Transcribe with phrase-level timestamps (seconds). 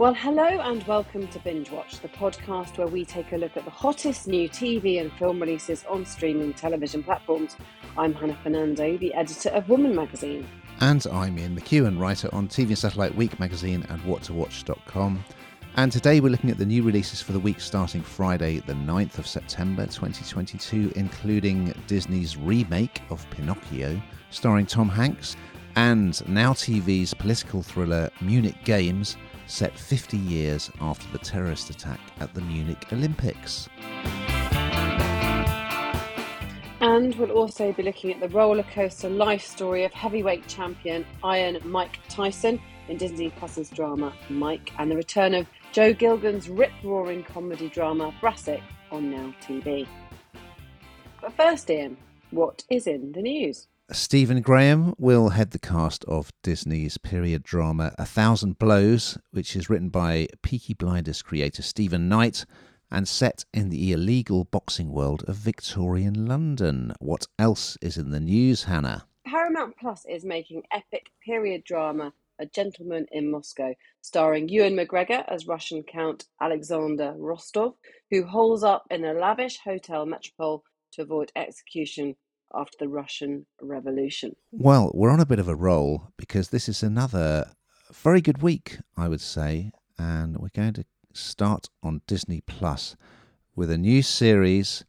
[0.00, 3.66] Well, hello and welcome to Binge Watch, the podcast where we take a look at
[3.66, 7.54] the hottest new TV and film releases on streaming television platforms.
[7.98, 10.48] I'm Hannah Fernando, the editor of Woman magazine.
[10.80, 15.22] And I'm Ian McEwan, writer on TV and Satellite Week magazine and whattowatch.com.
[15.76, 19.18] And today we're looking at the new releases for the week starting Friday, the 9th
[19.18, 25.36] of September 2022, including Disney's remake of Pinocchio, starring Tom Hanks,
[25.76, 29.18] and Now TV's political thriller Munich Games
[29.50, 33.68] set 50 years after the terrorist attack at the Munich Olympics.
[36.80, 41.58] And we'll also be looking at the roller coaster life story of heavyweight champion Iron
[41.64, 47.22] Mike Tyson in Disney Plus's drama Mike, and the return of Joe Gilgun's rip roaring
[47.22, 49.86] comedy drama Brassic on Now TV.
[51.20, 51.96] But first, Ian,
[52.30, 53.68] what is in the news?
[53.92, 59.68] Stephen Graham will head the cast of Disney's period drama A Thousand Blows, which is
[59.68, 62.46] written by Peaky Blinders creator Steven Knight
[62.88, 66.92] and set in the illegal boxing world of Victorian London.
[67.00, 69.06] What else is in the news, Hannah?
[69.26, 75.48] Paramount Plus is making epic period drama A Gentleman in Moscow, starring Ewan McGregor as
[75.48, 77.74] Russian Count Alexander Rostov,
[78.08, 82.14] who holes up in a lavish hotel metropole to avoid execution
[82.54, 84.34] after the Russian Revolution.
[84.52, 87.52] Well, we're on a bit of a roll because this is another
[87.92, 92.96] very good week, I would say, and we're going to start on Disney Plus
[93.56, 94.84] with a new series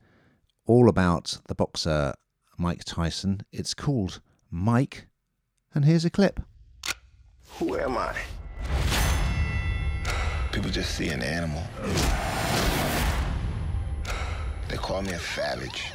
[0.66, 2.14] all about the boxer
[2.58, 3.42] Mike Tyson.
[3.52, 5.08] It's called Mike,
[5.73, 6.40] and here's a clip.
[7.58, 8.16] Who am I?
[10.52, 11.64] People just see an animal.
[14.68, 15.92] They call me a savage.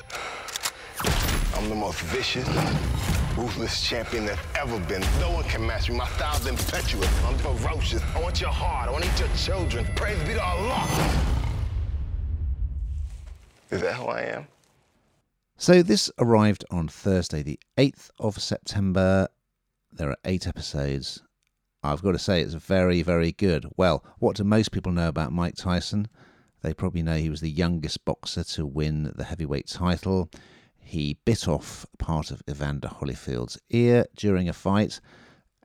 [1.56, 2.46] I'm the most vicious,
[3.34, 5.00] ruthless champion that's ever been.
[5.18, 5.96] No one can match me.
[5.96, 7.08] My style's impetuous.
[7.24, 8.02] I'm ferocious.
[8.14, 8.90] I want your heart.
[8.90, 9.86] I want to eat your children.
[9.96, 10.86] Praise be to Allah.
[13.70, 14.46] Is that who I am?
[15.56, 19.28] So this arrived on Thursday, the 8th of September.
[19.90, 21.22] There are eight episodes.
[21.82, 23.64] I've got to say, it's very, very good.
[23.78, 26.08] Well, what do most people know about Mike Tyson?
[26.60, 30.28] They probably know he was the youngest boxer to win the heavyweight title.
[30.86, 35.00] He bit off part of Evander Holyfield's ear during a fight,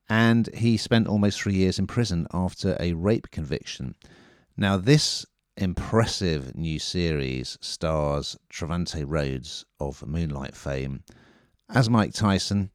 [0.09, 3.93] and he spent almost three years in prison after a rape conviction.
[4.57, 11.03] Now, this impressive new series stars Trevante Rhodes of Moonlight fame
[11.69, 12.71] as Mike Tyson,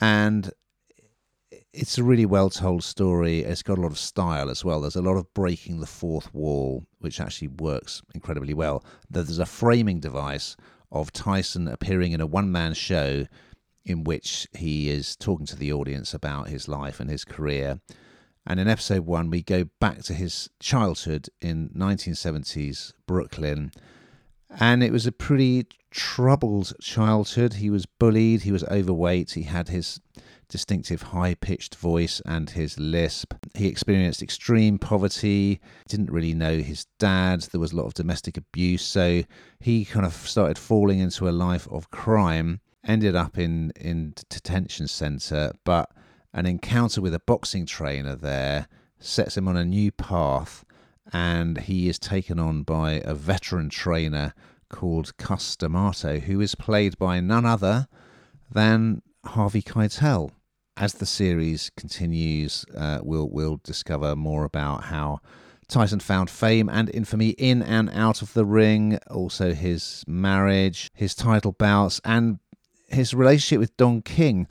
[0.00, 0.50] and
[1.72, 3.44] it's a really well told story.
[3.44, 4.80] It's got a lot of style as well.
[4.80, 8.84] There's a lot of breaking the fourth wall, which actually works incredibly well.
[9.08, 10.56] There's a framing device
[10.90, 13.26] of Tyson appearing in a one man show
[13.84, 17.80] in which he is talking to the audience about his life and his career.
[18.46, 23.72] And in episode one, we go back to his childhood in 1970s Brooklyn.
[24.50, 27.54] And it was a pretty troubled childhood.
[27.54, 30.00] He was bullied, he was overweight, he had his
[30.48, 33.34] distinctive high pitched voice and his lisp.
[33.54, 38.36] He experienced extreme poverty, didn't really know his dad, there was a lot of domestic
[38.36, 39.22] abuse, so
[39.60, 44.88] he kind of started falling into a life of crime, ended up in, in detention
[44.88, 45.90] centre, but
[46.32, 48.68] an encounter with a boxing trainer there
[48.98, 50.64] sets him on a new path
[51.12, 54.34] and he is taken on by a veteran trainer
[54.68, 57.86] called Cus D'Amato, who is played by none other
[58.50, 60.30] than Harvey Keitel.
[60.78, 65.20] As the series continues, uh, we'll we'll discover more about how
[65.68, 71.14] Tyson found fame and infamy in and out of the ring, also his marriage, his
[71.14, 72.40] title bouts, and
[72.88, 74.46] his relationship with Don King,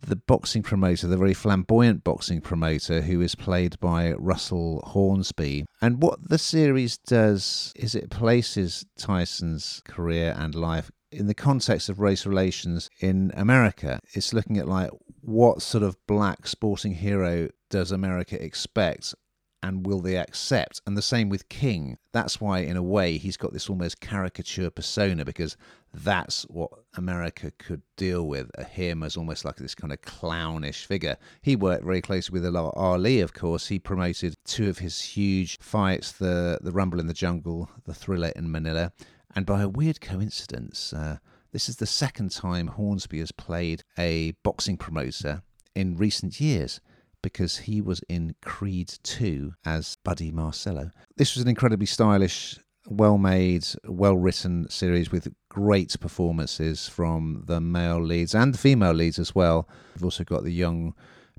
[0.00, 5.64] the boxing promoter, the very flamboyant boxing promoter who is played by Russell Hornsby.
[5.80, 11.88] And what the series does is it places Tyson's career and life in the context
[11.88, 17.48] of race relations in America, it's looking at like what sort of black sporting hero
[17.70, 19.14] does America expect
[19.62, 20.80] and will they accept?
[20.86, 21.98] And the same with King.
[22.12, 25.56] That's why, in a way, he's got this almost caricature persona because
[25.92, 28.50] that's what America could deal with.
[28.70, 31.16] Him as almost like this kind of clownish figure.
[31.42, 33.66] He worked very closely with Ali, of course.
[33.66, 38.32] He promoted two of his huge fights the, the Rumble in the Jungle, the Thriller
[38.36, 38.92] in Manila.
[39.34, 41.18] And by a weird coincidence, uh,
[41.52, 45.42] this is the second time Hornsby has played a boxing promoter
[45.74, 46.80] in recent years
[47.22, 50.90] because he was in Creed 2 as Buddy Marcelle.
[51.16, 57.60] This was an incredibly stylish, well made, well written series with great performances from the
[57.60, 59.68] male leads and the female leads as well.
[59.94, 60.94] We've also got the young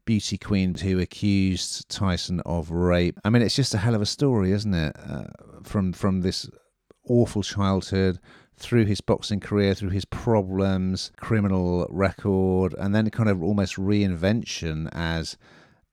[0.05, 3.19] beauty queen who accused Tyson of rape.
[3.23, 4.95] I mean, it's just a hell of a story, isn't it?
[4.97, 5.25] Uh,
[5.63, 6.49] from from this
[7.09, 8.19] awful childhood
[8.55, 14.89] through his boxing career, through his problems, criminal record, and then kind of almost reinvention
[14.91, 15.37] as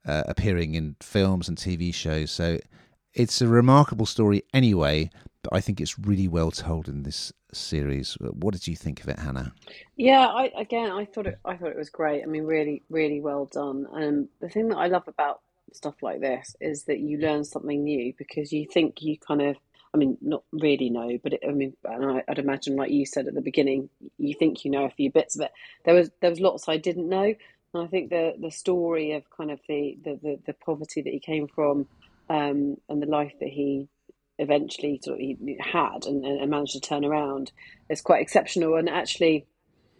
[0.06, 2.30] uh, appearing in films and TV shows.
[2.30, 2.58] So
[3.14, 5.10] it's a remarkable story anyway,
[5.42, 8.14] but I think it's really well told in this series.
[8.20, 9.52] What did you think of it, Hannah?
[9.96, 12.22] Yeah, I again, I thought it, I thought it was great.
[12.22, 13.86] I mean, really, really well done.
[13.92, 15.40] And the thing that I love about
[15.72, 19.56] stuff like this is that you learn something new because you think you kind of
[19.96, 23.06] I mean, not really know, but it, I mean, and I, would imagine, like you
[23.06, 23.88] said at the beginning,
[24.18, 25.52] you think you know a few bits of it.
[25.86, 27.22] There was there was lots I didn't know,
[27.72, 31.12] and I think the the story of kind of the the, the, the poverty that
[31.12, 31.86] he came from,
[32.28, 33.88] um, and the life that he
[34.38, 37.52] eventually sort of he had and, and managed to turn around
[37.88, 39.46] is quite exceptional, and actually.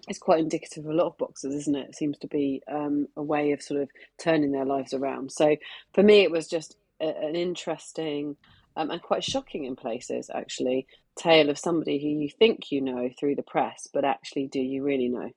[0.09, 1.89] It's quite indicative of a lot of boxers, isn't it?
[1.89, 3.89] It seems to be um, a way of sort of
[4.21, 5.33] turning their lives around.
[5.33, 5.57] So
[5.95, 8.37] for me, it was just a, an interesting
[8.77, 10.87] um, and quite shocking in places, actually,
[11.19, 14.85] tale of somebody who you think you know through the press, but actually, do you
[14.85, 15.31] really know?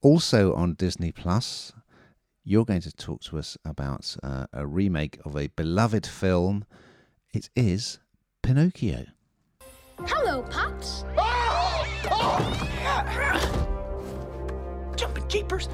[0.00, 1.72] Also on Disney Plus,
[2.44, 6.64] you're going to talk to us about uh, a remake of a beloved film.
[7.34, 7.98] It is
[8.42, 9.06] Pinocchio.
[9.98, 11.04] Hello, Pops.
[11.18, 11.86] Oh!
[12.08, 12.52] Oh!
[14.96, 15.68] Jumping jeepers.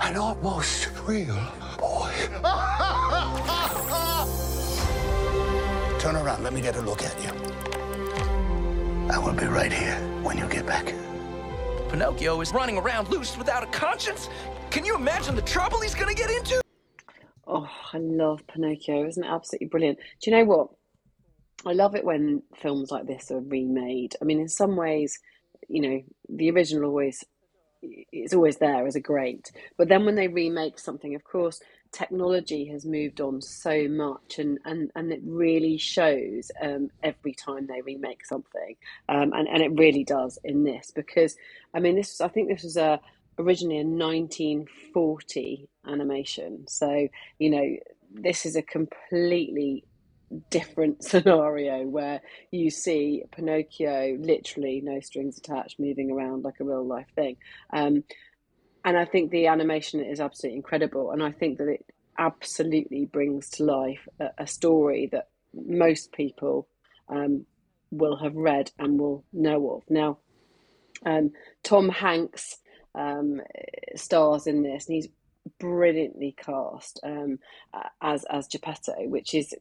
[0.00, 1.38] An almost real
[1.78, 2.12] boy.
[6.04, 6.44] Turn around.
[6.44, 7.30] Let me get a look at you.
[9.10, 10.92] I will be right here when you get back.
[11.88, 14.28] Pinocchio is running around loose without a conscience.
[14.68, 16.60] Can you imagine the trouble he's going to get into?
[17.46, 19.06] Oh, I love Pinocchio.
[19.06, 19.98] Isn't it absolutely brilliant?
[20.20, 20.68] Do you know what?
[21.64, 24.14] I love it when films like this are remade.
[24.20, 25.18] I mean, in some ways,
[25.70, 27.24] you know, the original always
[27.80, 29.50] it's always there as a great.
[29.78, 31.62] But then when they remake something, of course,
[31.94, 37.66] technology has moved on so much, and and and it really shows um, every time
[37.66, 38.76] they remake something,
[39.08, 41.36] um, and and it really does in this because
[41.72, 43.00] I mean this I think this was a
[43.38, 47.08] originally a 1940 animation, so
[47.38, 47.76] you know
[48.12, 49.84] this is a completely
[50.50, 52.20] different scenario where
[52.50, 57.36] you see Pinocchio literally no strings attached moving around like a real life thing.
[57.72, 58.04] Um,
[58.84, 61.10] and I think the animation is absolutely incredible.
[61.10, 61.84] And I think that it
[62.18, 66.68] absolutely brings to life a, a story that most people
[67.08, 67.46] um,
[67.90, 69.82] will have read and will know of.
[69.88, 70.18] Now,
[71.06, 71.32] um,
[71.62, 72.58] Tom Hanks
[72.94, 73.40] um,
[73.96, 75.08] stars in this, and he's
[75.58, 77.38] brilliantly cast um,
[78.02, 79.54] as as Geppetto, which is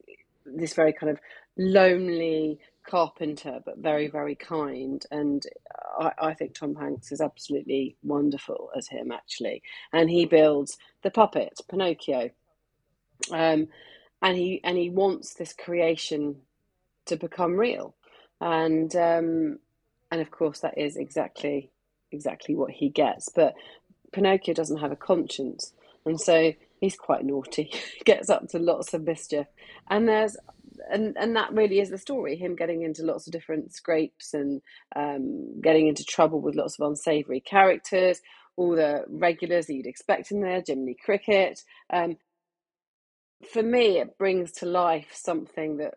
[0.46, 1.20] this very kind of
[1.58, 5.04] lonely carpenter, but very, very kind.
[5.12, 5.46] And
[5.98, 9.62] I, I, think Tom Hanks is absolutely wonderful as him, actually.
[9.92, 12.30] And he builds the puppet, Pinocchio.
[13.32, 13.68] Um,
[14.24, 16.38] and he and he wants this creation
[17.06, 17.94] to become real,
[18.40, 19.60] and um,
[20.10, 21.70] and of course that is exactly
[22.12, 23.30] exactly what he gets.
[23.30, 23.54] But
[24.14, 25.74] Pinocchio doesn't have a conscience,
[26.06, 27.72] and so he's quite naughty.
[28.06, 29.48] gets up to lots of mischief,
[29.90, 30.38] and there's
[30.92, 32.36] and and that really is the story.
[32.36, 34.62] Him getting into lots of different scrapes and
[34.96, 38.22] um, getting into trouble with lots of unsavoury characters.
[38.56, 41.62] All the regulars that you'd expect in there, Jiminy Cricket.
[41.92, 42.18] Um,
[43.52, 45.96] for me, it brings to life something that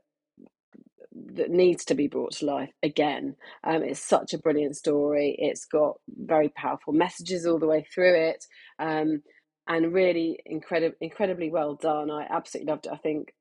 [1.35, 3.37] that needs to be brought to life again.
[3.65, 5.35] Um, it's such a brilliant story.
[5.39, 8.45] It's got very powerful messages all the way through it.
[8.79, 9.23] Um,
[9.69, 12.11] and really incredible, incredibly well done.
[12.11, 12.93] I absolutely loved it.
[12.93, 13.33] I think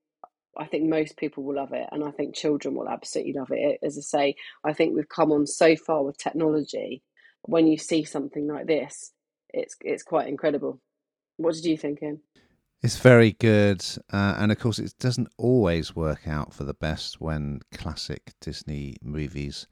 [0.57, 3.79] I think most people will love it, and I think children will absolutely love it.
[3.83, 7.03] As I say, I think we've come on so far with technology.
[7.43, 9.11] When you see something like this,
[9.53, 10.81] it's it's quite incredible.
[11.37, 12.21] What did you think, Ian?
[12.81, 17.19] It's very good, uh, and of course, it doesn't always work out for the best
[17.19, 19.67] when classic Disney movies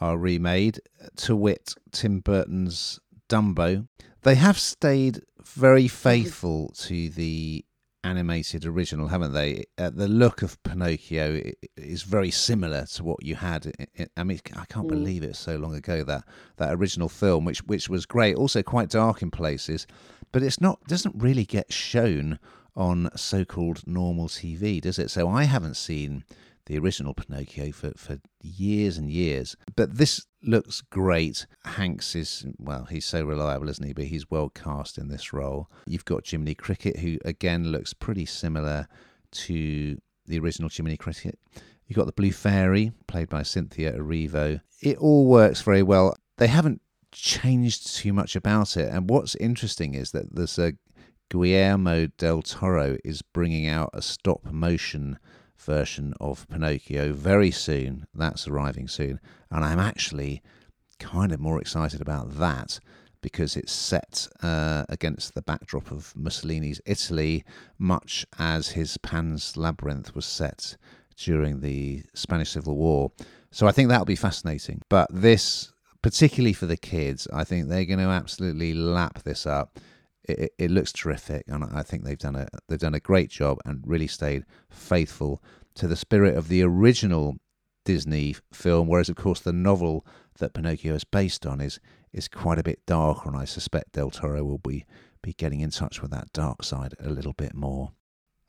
[0.00, 0.80] are remade.
[1.16, 3.88] To wit, Tim Burton's Dumbo.
[4.22, 5.96] They have stayed very mm-hmm.
[5.96, 7.64] faithful to the
[8.08, 9.64] animated original, haven't they?
[9.76, 11.42] Uh, the look of Pinocchio
[11.76, 13.72] is very similar to what you had.
[14.16, 14.90] I mean, I can't mm.
[14.90, 16.24] believe it so long ago that
[16.56, 19.86] that original film, which which was great, also quite dark in places,
[20.32, 22.38] but it's not doesn't really get shown
[22.74, 25.10] on so-called normal TV, does it?
[25.10, 26.24] So I haven't seen
[26.68, 29.56] the original Pinocchio for, for years and years.
[29.74, 31.46] But this looks great.
[31.64, 33.94] Hanks is, well, he's so reliable, isn't he?
[33.94, 35.70] But he's well cast in this role.
[35.86, 38.86] You've got Jiminy Cricket, who again looks pretty similar
[39.30, 39.96] to
[40.26, 41.38] the original Jiminy Cricket.
[41.86, 44.60] You've got the Blue Fairy, played by Cynthia Erivo.
[44.82, 46.14] It all works very well.
[46.36, 46.82] They haven't
[47.12, 48.92] changed too much about it.
[48.92, 50.74] And what's interesting is that there's a
[51.30, 55.18] Guillermo del Toro is bringing out a stop motion
[55.58, 58.06] version of Pinocchio very soon.
[58.14, 59.20] That's arriving soon.
[59.50, 60.42] And I'm actually
[60.98, 62.80] kind of more excited about that
[63.20, 67.44] because it's set uh, against the backdrop of Mussolini's Italy,
[67.78, 70.76] much as his Pan's Labyrinth was set
[71.16, 73.10] during the Spanish Civil War.
[73.50, 74.82] So I think that'll be fascinating.
[74.88, 75.72] But this,
[76.02, 79.78] particularly for the kids, I think they're going to absolutely lap this up.
[80.28, 83.58] It, it, looks terrific, and I think they've done a they've done a great job
[83.64, 85.42] and really stayed faithful
[85.74, 87.36] to the spirit of the original
[87.84, 88.88] Disney film.
[88.88, 90.06] Whereas, of course, the novel
[90.38, 91.80] that Pinocchio is based on is
[92.12, 94.84] is quite a bit darker, and I suspect Del Toro will be
[95.22, 97.92] be getting in touch with that dark side a little bit more.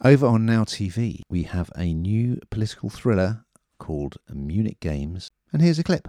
[0.03, 3.45] Over on Now TV, we have a new political thriller
[3.79, 6.07] called Munich Games, and here's a clip.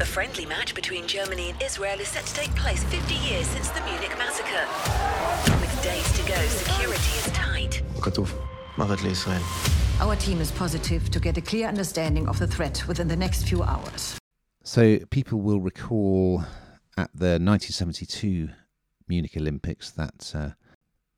[0.00, 3.68] A friendly match between Germany and Israel is set to take place 50 years since
[3.68, 4.64] the Munich massacre.
[5.60, 7.82] With days to go, security is tight.
[10.00, 13.46] Our team is positive to get a clear understanding of the threat within the next
[13.46, 14.18] few hours.
[14.64, 16.44] So people will recall
[16.96, 18.48] at the 1972
[19.06, 20.50] Munich Olympics that uh,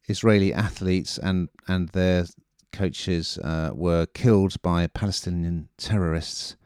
[0.09, 2.27] Israeli athletes and and their
[2.73, 6.57] coaches uh, were killed by Palestinian terrorists.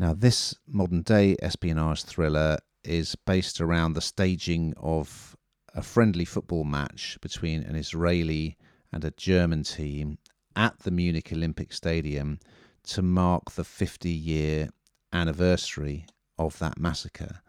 [0.00, 5.36] Now, this modern day espionage thriller is based around the staging of
[5.74, 8.56] a friendly football match between an Israeli
[8.90, 10.16] and a German team
[10.56, 12.38] at the Munich Olympic Stadium
[12.84, 14.70] to mark the 50 year
[15.12, 16.06] anniversary
[16.38, 17.42] of that massacre.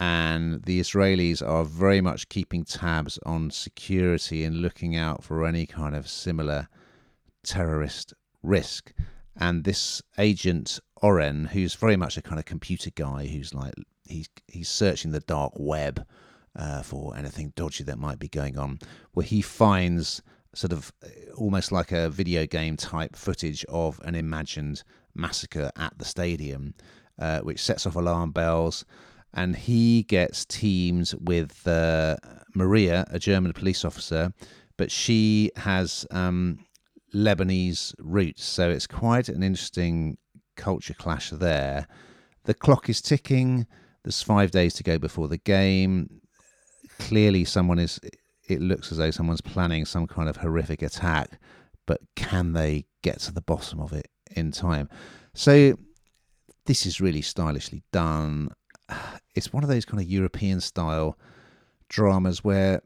[0.00, 5.66] And the Israelis are very much keeping tabs on security and looking out for any
[5.66, 6.68] kind of similar
[7.44, 8.94] terrorist risk.
[9.38, 14.28] And this agent Oren, who's very much a kind of computer guy, who's like he's
[14.48, 16.04] he's searching the dark web
[16.56, 18.80] uh, for anything dodgy that might be going on,
[19.12, 20.22] where he finds
[20.54, 24.82] sort of uh, almost like a video game type footage of an imagined
[25.14, 26.74] massacre at the stadium,
[27.18, 28.84] uh, which sets off alarm bells.
[29.34, 32.16] And he gets teams with uh,
[32.54, 34.32] Maria, a German police officer,
[34.78, 36.64] but she has um,
[37.14, 38.44] Lebanese roots.
[38.44, 40.18] So it's quite an interesting
[40.56, 41.86] culture clash there.
[42.44, 43.66] The clock is ticking.
[44.04, 46.20] There's five days to go before the game.
[46.98, 48.00] Clearly, someone is.
[48.48, 51.38] It looks as though someone's planning some kind of horrific attack,
[51.86, 54.88] but can they get to the bottom of it in time?
[55.34, 55.76] So,
[56.64, 58.50] this is really stylishly done.
[59.34, 61.16] It's one of those kind of European style
[61.88, 62.82] dramas where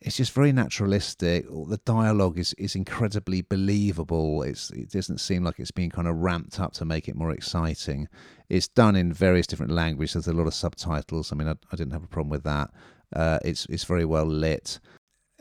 [0.00, 1.46] it's just very naturalistic.
[1.48, 4.42] The dialogue is, is incredibly believable.
[4.42, 7.30] It's it doesn't seem like it's being kind of ramped up to make it more
[7.30, 8.08] exciting.
[8.48, 10.12] It's done in various different languages.
[10.12, 11.32] There's a lot of subtitles.
[11.32, 12.70] I mean, I, I didn't have a problem with that.
[13.14, 14.80] Uh, it's it's very well lit.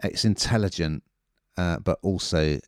[0.03, 1.03] It's intelligent,
[1.57, 2.59] uh, but also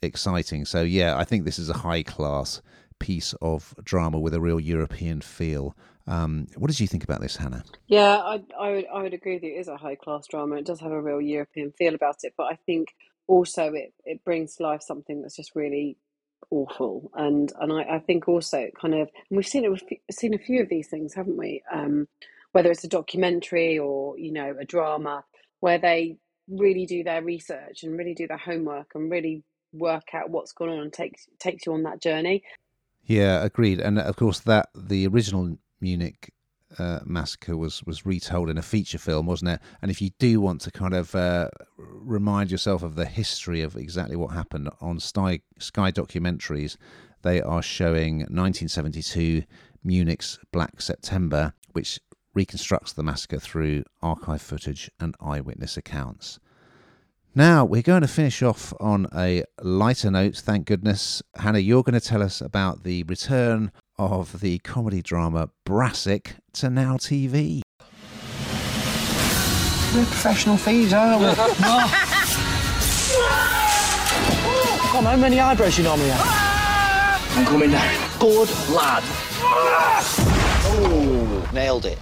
[0.00, 0.64] exciting.
[0.64, 2.62] So yeah, I think this is a high class
[2.98, 5.76] piece of drama with a real European feel.
[6.06, 7.64] Um, what did you think about this, Hannah?
[7.86, 9.54] Yeah, I, I would I would agree with you.
[9.54, 10.56] It is a high class drama.
[10.56, 12.94] It does have a real European feel about it, but I think
[13.26, 15.96] also it, it brings to life something that's just really
[16.50, 17.10] awful.
[17.14, 20.34] And and I, I think also it kind of and we've seen it we've seen
[20.34, 21.62] a few of these things, haven't we?
[21.72, 22.08] Um,
[22.52, 25.24] whether it's a documentary or you know a drama
[25.60, 26.16] where they
[26.48, 29.42] really do their research and really do their homework and really
[29.72, 32.42] work out what's going on and takes takes you on that journey.
[33.06, 33.80] Yeah, agreed.
[33.80, 36.32] And of course, that the original Munich
[36.78, 39.60] uh, massacre was was retold in a feature film, wasn't it?
[39.82, 43.76] And if you do want to kind of uh, remind yourself of the history of
[43.76, 46.76] exactly what happened on Sky, Sky documentaries,
[47.22, 49.42] they are showing 1972
[49.84, 52.00] Munich's Black September, which
[52.32, 56.40] reconstructs the massacre through archive footage and eyewitness accounts.
[57.36, 61.22] Now, we're going to finish off on a lighter note, thank goodness.
[61.34, 66.70] Hannah, you're going to tell us about the return of the comedy drama Brassic to
[66.70, 67.62] Now TV.
[69.94, 71.26] We're professional thieves, aren't we?
[74.88, 77.36] Come on, how many eyebrows you normally have?
[77.36, 78.10] I'm coming down.
[78.18, 79.02] Good lad.
[80.66, 81.98] Oh, nailed it.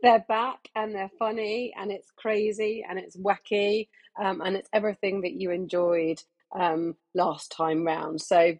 [0.00, 3.88] They're back and they're funny and it's crazy and it's wacky
[4.20, 6.22] um, and it's everything that you enjoyed
[6.58, 8.20] um, last time round.
[8.20, 8.56] So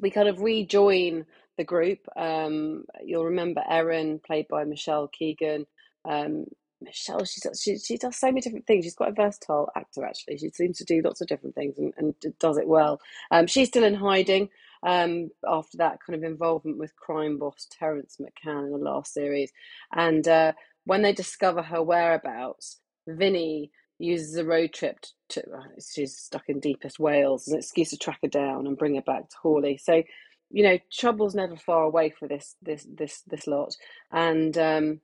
[0.00, 2.00] we kind of rejoin the group.
[2.16, 5.66] Um, you'll remember Erin, played by Michelle Keegan.
[6.08, 6.46] Um,
[6.80, 8.84] Michelle, she does, she, she does so many different things.
[8.84, 10.38] She's quite a versatile actor, actually.
[10.38, 13.00] She seems to do lots of different things and, and does it well.
[13.30, 14.50] Um, she's still in hiding
[14.82, 19.52] um, after that kind of involvement with crime boss Terence McCann in the last series.
[19.92, 20.52] And uh,
[20.84, 24.98] when they discover her whereabouts, Vinny uses a road trip
[25.30, 25.62] to, uh,
[25.94, 29.02] she's stuck in deepest Wales as an excuse to track her down and bring her
[29.02, 29.78] back to Hawley.
[29.78, 30.02] So,
[30.50, 33.76] you know, trouble's never far away for this this this this lot,
[34.12, 35.00] and um,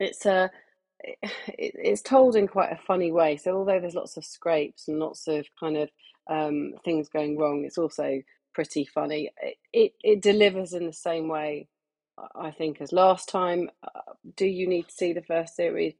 [0.00, 0.50] it's a
[1.00, 1.18] it,
[1.58, 3.36] it's told in quite a funny way.
[3.36, 5.90] So although there's lots of scrapes and lots of kind of
[6.30, 8.20] um, things going wrong, it's also
[8.54, 9.30] pretty funny.
[9.42, 11.68] It, it, it delivers in the same way,
[12.34, 13.70] I think, as last time.
[13.84, 15.94] Uh, do you need to see the first series?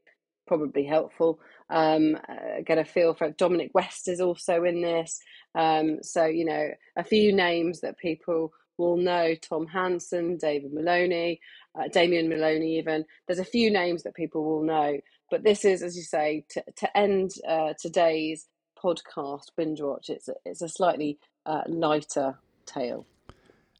[0.47, 1.39] Probably helpful.
[1.69, 3.31] Um, uh, get a feel for.
[3.31, 5.19] Dominic West is also in this.
[5.55, 11.39] Um, so you know a few names that people will know: Tom Hanson, David Molony,
[11.75, 12.77] uh, Damien Molony.
[12.77, 14.99] Even there's a few names that people will know.
[15.29, 18.47] But this is, as you say, to to end uh, today's
[18.81, 20.09] podcast binge watch.
[20.09, 23.05] It's a, it's a slightly uh, lighter tale.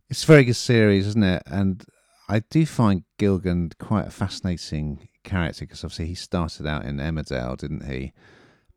[0.09, 1.43] It's a very good series, isn't it?
[1.45, 1.85] And
[2.27, 7.57] I do find Gilgun quite a fascinating character because obviously he started out in Emmerdale,
[7.57, 8.13] didn't he?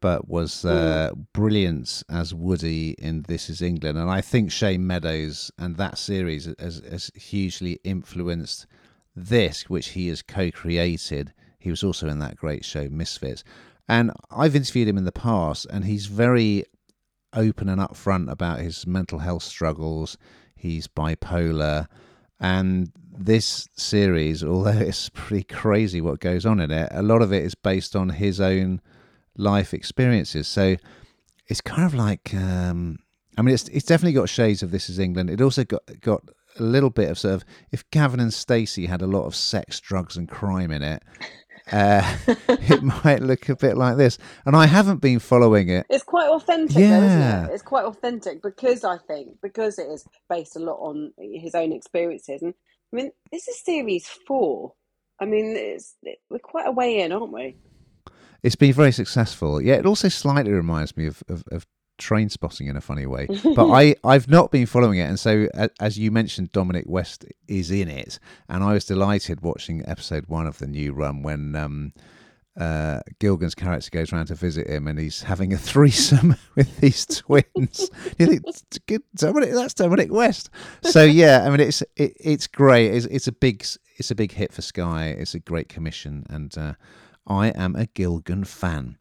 [0.01, 1.27] But was uh, mm.
[1.33, 6.49] brilliant as Woody in This Is England, and I think Shane Meadows and that series
[6.59, 8.67] has, has hugely influenced
[9.15, 11.35] this, which he has co-created.
[11.59, 13.45] He was also in that great show Misfits,
[13.89, 16.65] and I've interviewed him in the past, and he's very
[17.35, 20.17] open and upfront about his mental health struggles.
[20.55, 21.89] He's bipolar.
[22.43, 27.33] And this series, although it's pretty crazy what goes on in it, a lot of
[27.33, 28.81] it is based on his own
[29.37, 30.49] life experiences.
[30.49, 30.77] So
[31.49, 32.99] it's kind of like, um,
[33.37, 35.31] I mean, it's it's definitely got shades of This Is England.
[35.31, 36.23] It also got got
[36.59, 39.81] a little bit of sort of if Gavin and Stacey had a lot of sex,
[39.81, 41.03] drugs, and crime in it,
[41.73, 42.17] uh,
[42.49, 44.19] it might look a bit like this.
[44.45, 45.87] And I haven't been following it.
[45.89, 47.01] It's quite authentic, yeah.
[47.01, 47.55] Though, isn't it?
[47.55, 51.73] It's quite authentic because I think because it is based a lot on his own
[51.73, 52.43] experiences.
[52.43, 52.55] And
[52.93, 54.73] I mean, this is series four.
[55.21, 57.57] I mean, it's, it, we're quite a way in, aren't we?
[58.43, 59.61] It's been very successful.
[59.61, 61.67] Yeah, it also slightly reminds me of, of, of
[62.01, 63.27] Trainspotting in a funny way.
[63.55, 65.05] But I, I've not been following it.
[65.05, 68.19] And so, as you mentioned, Dominic West is in it.
[68.49, 71.93] And I was delighted watching episode one of the new run when um,
[72.59, 77.07] uh, Gilgun's character goes around to visit him and he's having a threesome with these
[77.07, 77.91] twins.
[78.19, 78.45] you think,
[78.87, 80.51] good, Dominic, that's Dominic West.
[80.83, 82.93] So, yeah, I mean, it's it, it's great.
[82.93, 83.65] It's, it's, a big
[83.97, 85.09] it's a big hit for Sky.
[85.09, 86.27] It's a great commission.
[86.29, 86.75] And uh,
[87.27, 88.97] I am a Gilgun fan.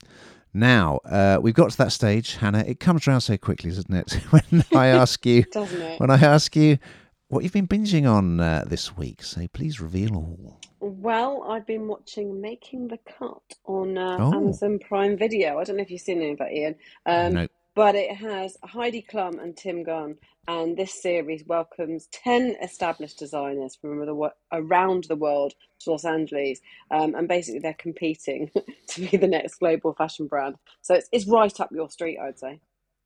[0.54, 2.64] Now, uh, we've got to that stage, Hannah.
[2.66, 4.14] It comes around so quickly, doesn't it?
[4.32, 6.00] when I ask you, doesn't it?
[6.00, 6.80] When I ask you
[7.28, 10.60] what you've been binging on uh, this week, so please reveal all.
[10.80, 14.34] Well, I've been watching Making the Cut on uh, oh.
[14.34, 15.60] Amazon Prime Video.
[15.60, 16.76] I don't know if you've seen any of that, Ian.
[17.06, 17.48] Um, no.
[17.76, 23.76] But it has Heidi Klum and Tim Gunn, and this series welcomes 10 established designers
[23.76, 26.60] from the, around the world to Los Angeles.
[26.92, 28.50] Um, and basically, they're competing
[28.88, 30.56] to be the next global fashion brand.
[30.82, 32.60] So it's, it's right up your street, I'd say.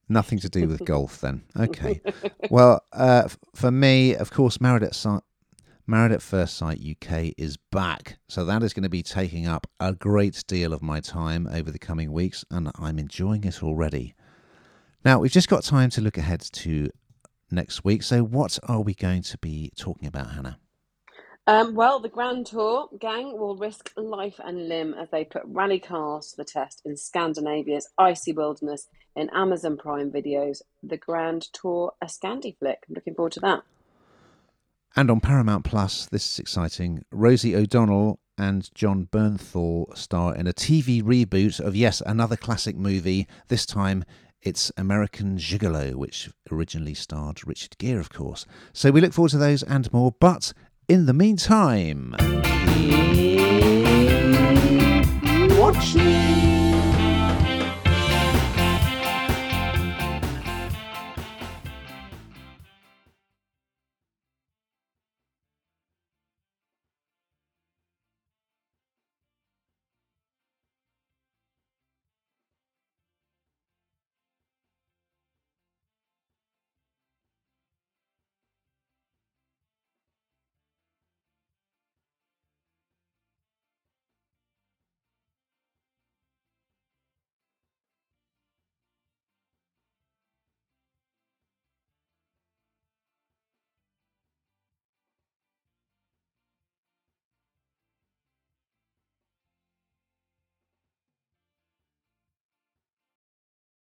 [0.10, 1.44] Nothing to do with golf, then.
[1.58, 2.02] Okay.
[2.50, 5.20] well, uh, for me, of course, Married at, si-
[5.86, 8.18] Married at First Sight UK is back.
[8.30, 11.72] So that is going to be taking up a great deal of my time over
[11.72, 14.16] the coming weeks, and I'm enjoying it already.
[15.04, 16.90] Now, we've just got time to look ahead to
[17.52, 18.02] next week.
[18.04, 20.58] So, what are we going to be talking about, Hannah?
[21.46, 25.80] Um, well, the Grand Tour gang will risk life and limb as they put rally
[25.80, 30.62] cars to the test in Scandinavia's icy wilderness in Amazon Prime Videos.
[30.82, 32.86] The Grand Tour, a Scandi flick.
[32.88, 33.64] I'm looking forward to that.
[34.96, 37.04] And on Paramount Plus, this is exciting.
[37.12, 43.28] Rosie O'Donnell and Jon Bernthal star in a TV reboot of, yes, another classic movie,
[43.48, 44.04] this time
[44.44, 48.46] it's American Gigolo, which originally starred Richard Gere, of course.
[48.72, 50.14] So we look forward to those and more.
[50.20, 50.54] But
[50.88, 52.14] in the meantime,
[55.58, 56.53] watching.